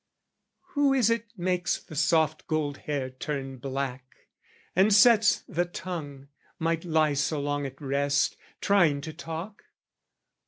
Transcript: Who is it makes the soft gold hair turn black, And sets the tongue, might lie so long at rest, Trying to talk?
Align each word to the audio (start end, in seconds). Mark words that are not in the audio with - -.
Who 0.73 0.95
is 0.95 1.11
it 1.11 1.27
makes 1.37 1.77
the 1.79 1.95
soft 1.95 2.47
gold 2.47 2.77
hair 2.89 3.11
turn 3.11 3.57
black, 3.57 4.25
And 4.75 4.91
sets 4.91 5.41
the 5.41 5.65
tongue, 5.65 6.27
might 6.57 6.83
lie 6.83 7.13
so 7.13 7.39
long 7.39 7.67
at 7.67 7.79
rest, 7.79 8.35
Trying 8.61 9.01
to 9.01 9.13
talk? 9.13 9.65